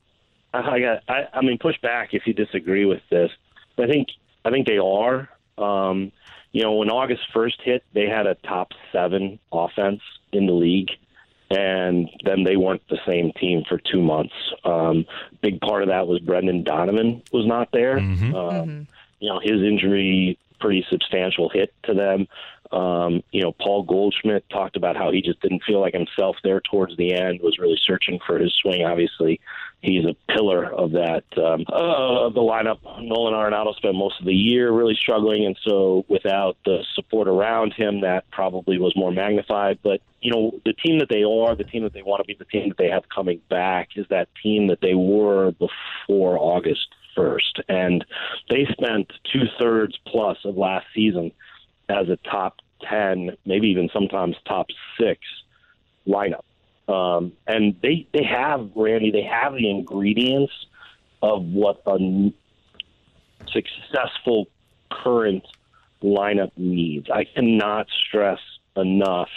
I 0.52 0.80
got. 0.80 1.02
I, 1.08 1.28
I 1.32 1.40
mean, 1.40 1.58
push 1.58 1.80
back 1.80 2.10
if 2.12 2.26
you 2.26 2.34
disagree 2.34 2.84
with 2.84 3.02
this. 3.10 3.30
I 3.78 3.86
think 3.86 4.08
I 4.44 4.50
think 4.50 4.66
they 4.66 4.78
are. 4.78 5.28
Um, 5.56 6.12
you 6.52 6.62
know, 6.62 6.74
when 6.74 6.90
August 6.90 7.22
first 7.32 7.60
hit, 7.62 7.82
they 7.94 8.06
had 8.06 8.26
a 8.26 8.34
top 8.34 8.72
seven 8.92 9.38
offense 9.52 10.00
in 10.32 10.46
the 10.46 10.52
league 10.52 10.90
and 11.50 12.08
then 12.24 12.44
they 12.44 12.56
weren't 12.56 12.86
the 12.88 12.98
same 13.06 13.32
team 13.32 13.64
for 13.68 13.78
two 13.78 14.02
months. 14.02 14.34
Um, 14.64 15.06
big 15.42 15.60
part 15.60 15.82
of 15.82 15.88
that 15.88 16.06
was 16.06 16.20
Brendan 16.20 16.64
Donovan 16.64 17.22
was 17.32 17.46
not 17.46 17.68
there. 17.72 17.98
Mm-hmm. 17.98 18.34
Um, 18.34 18.54
mm-hmm. 18.54 18.82
You 19.20 19.28
know, 19.28 19.40
his 19.42 19.62
injury 19.62 20.38
pretty 20.60 20.86
substantial 20.90 21.48
hit 21.48 21.74
to 21.84 21.94
them. 21.94 22.26
Um, 22.72 23.22
you 23.30 23.42
know, 23.42 23.52
Paul 23.52 23.84
Goldschmidt 23.84 24.48
talked 24.48 24.76
about 24.76 24.96
how 24.96 25.12
he 25.12 25.20
just 25.20 25.40
didn't 25.40 25.62
feel 25.64 25.80
like 25.80 25.94
himself 25.94 26.36
there 26.42 26.60
towards 26.60 26.96
the 26.96 27.14
end. 27.14 27.40
Was 27.40 27.58
really 27.58 27.78
searching 27.80 28.18
for 28.26 28.38
his 28.38 28.52
swing. 28.54 28.84
Obviously, 28.84 29.40
he's 29.84 30.04
a 30.04 30.16
pillar 30.32 30.72
of 30.72 30.92
that 30.92 31.24
um, 31.36 31.64
uh, 31.70 32.26
of 32.26 32.34
the 32.34 32.40
lineup. 32.40 32.78
Nolan 33.02 33.34
Arenado 33.34 33.76
spent 33.76 33.94
most 33.94 34.18
of 34.18 34.26
the 34.26 34.34
year 34.34 34.72
really 34.72 34.94
struggling, 34.94 35.44
and 35.44 35.56
so 35.62 36.04
without 36.08 36.56
the 36.64 36.84
support 36.94 37.28
around 37.28 37.74
him, 37.74 38.00
that 38.00 38.28
probably 38.30 38.78
was 38.78 38.94
more 38.96 39.12
magnified. 39.12 39.78
But 39.82 40.00
you 40.20 40.32
know, 40.32 40.58
the 40.64 40.72
team 40.72 40.98
that 41.00 41.08
they 41.10 41.22
are, 41.22 41.54
the 41.54 41.64
team 41.64 41.84
that 41.84 41.92
they 41.92 42.02
want 42.02 42.22
to 42.22 42.26
be, 42.26 42.34
the 42.34 42.46
team 42.46 42.70
that 42.70 42.78
they 42.78 42.88
have 42.88 43.08
coming 43.14 43.40
back 43.50 43.90
is 43.96 44.06
that 44.08 44.28
team 44.42 44.68
that 44.68 44.80
they 44.80 44.94
were 44.94 45.52
before 45.52 46.38
August 46.38 46.88
first, 47.14 47.60
and 47.68 48.04
they 48.48 48.66
spent 48.72 49.12
two 49.32 49.44
thirds 49.60 49.98
plus 50.06 50.38
of 50.44 50.56
last 50.56 50.86
season 50.94 51.30
as 51.88 52.08
a 52.08 52.16
top 52.28 52.56
ten, 52.80 53.36
maybe 53.44 53.68
even 53.68 53.90
sometimes 53.92 54.36
top 54.46 54.66
six 54.98 55.20
lineup. 56.08 56.42
Um, 56.88 57.32
and 57.46 57.76
they 57.82 58.06
they 58.12 58.24
have 58.24 58.70
Randy, 58.74 59.10
they 59.10 59.22
have 59.22 59.54
the 59.54 59.70
ingredients 59.70 60.52
of 61.22 61.42
what 61.44 61.80
a 61.86 62.32
successful 63.50 64.48
current 64.90 65.44
lineup 66.02 66.52
needs. 66.56 67.08
I 67.10 67.24
cannot 67.24 67.86
stress 68.06 68.40
enough 68.76 69.28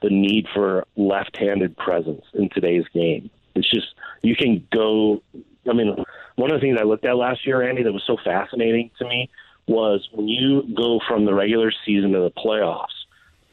the 0.00 0.10
need 0.10 0.46
for 0.54 0.86
left-handed 0.96 1.76
presence 1.76 2.24
in 2.34 2.48
today's 2.50 2.84
game. 2.94 3.30
It's 3.54 3.68
just 3.68 3.88
you 4.22 4.36
can 4.36 4.66
go. 4.72 5.22
I 5.68 5.74
mean, 5.74 5.96
one 6.36 6.50
of 6.50 6.60
the 6.60 6.66
things 6.66 6.78
I 6.80 6.84
looked 6.84 7.04
at 7.04 7.16
last 7.16 7.46
year, 7.46 7.68
Andy, 7.68 7.82
that 7.82 7.92
was 7.92 8.04
so 8.06 8.16
fascinating 8.24 8.90
to 8.98 9.04
me 9.04 9.28
was 9.66 10.08
when 10.12 10.28
you 10.28 10.62
go 10.74 11.00
from 11.06 11.26
the 11.26 11.34
regular 11.34 11.70
season 11.84 12.12
to 12.12 12.20
the 12.20 12.30
playoffs. 12.30 12.86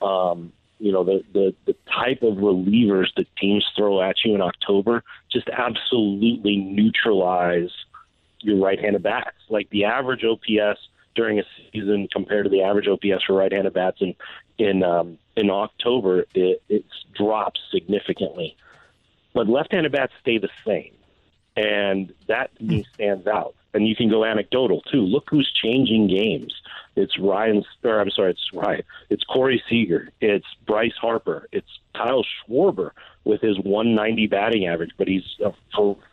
Um, 0.01 0.53
you 0.79 0.91
know 0.91 1.03
the, 1.03 1.23
the 1.33 1.55
the 1.65 1.75
type 1.91 2.21
of 2.21 2.35
relievers 2.35 3.07
that 3.15 3.27
teams 3.37 3.65
throw 3.75 4.01
at 4.01 4.15
you 4.23 4.35
in 4.35 4.41
October 4.41 5.03
just 5.31 5.49
absolutely 5.49 6.57
neutralize 6.57 7.71
your 8.39 8.57
right-handed 8.57 9.03
bats. 9.03 9.37
Like 9.49 9.69
the 9.69 9.85
average 9.85 10.23
OPS 10.23 10.79
during 11.15 11.39
a 11.39 11.43
season 11.71 12.07
compared 12.11 12.45
to 12.45 12.49
the 12.49 12.61
average 12.61 12.87
OPS 12.87 13.23
for 13.25 13.33
right-handed 13.33 13.73
bats 13.73 13.97
in 14.01 14.15
in 14.57 14.83
um, 14.83 15.17
in 15.35 15.49
October, 15.49 16.25
it, 16.33 16.61
it 16.69 16.85
drops 17.13 17.59
significantly. 17.71 18.55
But 19.33 19.49
left-handed 19.49 19.91
bats 19.91 20.13
stay 20.21 20.37
the 20.37 20.49
same, 20.65 20.93
and 21.57 22.13
that 22.27 22.55
to 22.57 22.63
me 22.63 22.85
stands 22.93 23.27
out. 23.27 23.55
And 23.73 23.85
you 23.85 23.95
can 23.95 24.09
go 24.09 24.23
anecdotal 24.23 24.81
too. 24.81 25.01
Look 25.01 25.25
who's 25.29 25.51
changing 25.51 26.07
games. 26.07 26.53
It's 26.95 27.19
Ryan, 27.19 27.63
or 27.83 27.99
I'm 27.99 28.09
sorry, 28.09 28.31
it's 28.31 28.49
Ryan. 28.53 28.83
It's 29.09 29.23
Corey 29.23 29.61
Seager. 29.69 30.09
It's 30.21 30.45
Bryce 30.65 30.95
Harper. 30.99 31.47
It's 31.51 31.67
Kyle 31.93 32.23
Schwarber 32.23 32.91
with 33.25 33.41
his 33.41 33.57
190 33.59 34.27
batting 34.27 34.67
average, 34.67 34.91
but 34.97 35.07
he's 35.07 35.23
a 35.43 35.51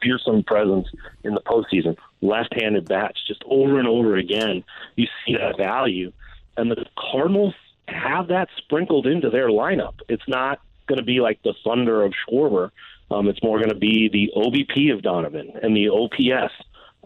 fearsome 0.03 0.43
presence 0.43 0.89
in 1.25 1.35
the 1.35 1.41
postseason. 1.41 1.97
Left-handed 2.21 2.89
bats, 2.89 3.21
just 3.27 3.43
over 3.47 3.79
and 3.79 3.87
over 3.87 4.17
again. 4.17 4.65
You 4.97 5.07
see 5.25 5.37
that 5.37 5.57
value, 5.57 6.12
and 6.57 6.71
the 6.71 6.85
Cardinals 6.99 7.55
have 7.89 8.29
that 8.29 8.49
sprinkled 8.57 9.07
into 9.07 9.31
their 9.31 9.49
lineup. 9.49 9.95
It's 10.09 10.27
not 10.27 10.61
going 10.87 10.99
to 10.99 11.05
be 11.05 11.21
like 11.21 11.43
the 11.43 11.55
Thunder 11.65 12.03
of 12.03 12.12
Schwarber. 12.27 12.71
Um, 13.11 13.29
it's 13.29 13.43
more 13.43 13.59
going 13.59 13.71
to 13.71 13.77
be 13.77 14.09
the 14.09 14.33
OBP 14.37 14.93
of 14.93 15.03
Donovan 15.03 15.53
and 15.62 15.77
the 15.77 15.89
OPS 15.91 16.53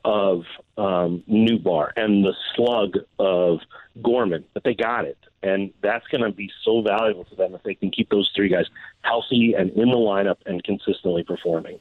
of 0.07 0.45
um, 0.79 1.25
Nootbaar 1.29 1.91
and 1.97 2.25
the 2.25 2.33
slug 2.55 2.97
of 3.19 3.59
Gorman, 4.01 4.45
but 4.55 4.63
they 4.63 4.73
got 4.73 5.05
it. 5.05 5.19
And 5.43 5.73
that's 5.83 6.07
going 6.09 6.23
to 6.23 6.31
be 6.31 6.49
so 6.65 6.81
valuable 6.81 7.25
to 7.25 7.35
them 7.35 7.55
if 7.55 7.63
they 7.65 7.75
can 7.75 7.91
keep 7.91 8.09
those 8.09 8.31
three 8.35 8.49
guys 8.49 8.67
healthy 9.03 9.55
and 9.57 9.71
in 9.71 9.91
the 9.91 9.97
lineup 9.97 10.37
and 10.47 10.63
consistently 10.63 11.25
performing. 11.25 11.79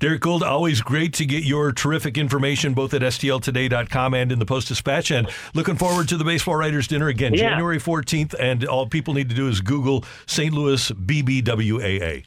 Derrick 0.00 0.20
Goold, 0.20 0.42
always 0.42 0.80
great 0.82 1.14
to 1.14 1.24
get 1.24 1.44
your 1.44 1.70
terrific 1.72 2.18
information 2.18 2.74
both 2.74 2.92
at 2.92 3.02
STLtoday.com 3.02 4.14
and 4.14 4.32
in 4.32 4.38
the 4.40 4.46
Post 4.46 4.68
Dispatch. 4.68 5.10
And 5.12 5.28
looking 5.54 5.76
forward 5.76 6.08
to 6.08 6.16
the 6.16 6.24
Baseball 6.24 6.56
Writers 6.56 6.88
Dinner 6.88 7.08
again, 7.08 7.34
Yeah. 7.34 7.50
January 7.50 7.78
14th. 7.78 8.34
And 8.38 8.64
all 8.64 8.86
people 8.86 9.14
need 9.14 9.28
to 9.28 9.34
do 9.34 9.46
is 9.48 9.60
Google 9.60 10.04
St. 10.26 10.52
Louis 10.52 10.90
BBWAA. 10.90 12.24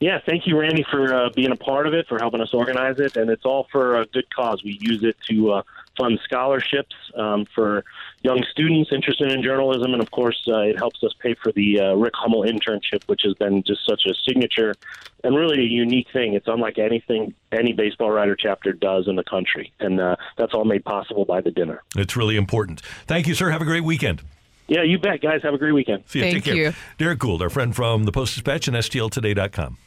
Yeah, 0.00 0.18
thank 0.26 0.46
you, 0.46 0.58
Randy, 0.58 0.84
for 0.90 1.14
uh, 1.14 1.30
being 1.30 1.52
a 1.52 1.56
part 1.56 1.86
of 1.86 1.94
it, 1.94 2.06
for 2.08 2.18
helping 2.18 2.40
us 2.40 2.52
organize 2.52 2.98
it, 2.98 3.16
and 3.16 3.30
it's 3.30 3.44
all 3.44 3.68
for 3.70 4.00
a 4.00 4.06
good 4.06 4.32
cause. 4.34 4.62
We 4.62 4.78
use 4.80 5.02
it 5.02 5.16
to 5.28 5.52
uh, 5.52 5.62
fund 5.96 6.18
scholarships 6.24 6.94
um, 7.16 7.46
for 7.54 7.84
young 8.22 8.44
students 8.50 8.90
interested 8.92 9.30
in 9.30 9.42
journalism, 9.42 9.92
and 9.92 10.02
of 10.02 10.10
course, 10.10 10.42
uh, 10.48 10.58
it 10.58 10.76
helps 10.76 11.02
us 11.02 11.12
pay 11.20 11.34
for 11.34 11.52
the 11.52 11.80
uh, 11.80 11.94
Rick 11.94 12.14
Hummel 12.16 12.42
internship, 12.42 13.04
which 13.06 13.22
has 13.24 13.34
been 13.34 13.62
just 13.62 13.86
such 13.86 14.04
a 14.06 14.14
signature 14.14 14.74
and 15.22 15.36
really 15.36 15.60
a 15.60 15.66
unique 15.66 16.08
thing. 16.12 16.34
It's 16.34 16.48
unlike 16.48 16.78
anything 16.78 17.34
any 17.52 17.72
baseball 17.72 18.10
writer 18.10 18.36
chapter 18.36 18.72
does 18.72 19.08
in 19.08 19.16
the 19.16 19.24
country, 19.24 19.72
and 19.80 20.00
uh, 20.00 20.16
that's 20.36 20.54
all 20.54 20.64
made 20.64 20.84
possible 20.84 21.24
by 21.24 21.40
the 21.40 21.50
dinner. 21.50 21.82
It's 21.96 22.16
really 22.16 22.36
important. 22.36 22.80
Thank 23.06 23.26
you, 23.26 23.34
sir. 23.34 23.50
Have 23.50 23.62
a 23.62 23.66
great 23.66 23.84
weekend. 23.84 24.22
Yeah, 24.66 24.82
you 24.82 24.98
bet, 24.98 25.20
guys. 25.20 25.42
Have 25.42 25.54
a 25.54 25.58
great 25.58 25.72
weekend. 25.72 26.04
See 26.06 26.20
you. 26.20 26.24
Thank 26.24 26.34
Take 26.36 26.44
care. 26.44 26.54
you. 26.54 26.72
Derrick 26.98 27.18
Goold, 27.18 27.42
our 27.42 27.50
friend 27.50 27.74
from 27.74 28.04
the 28.04 28.12
Post 28.12 28.34
Dispatch 28.34 28.66
and 28.68 28.76
STLtoday.com. 28.76 29.78